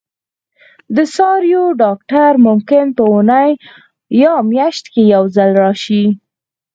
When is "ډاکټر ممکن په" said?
1.83-3.03